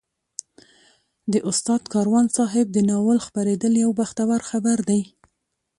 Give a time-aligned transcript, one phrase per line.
[1.33, 5.01] د استاد کاروان صاحب د ناول خپرېدل یو بختور خبر دی.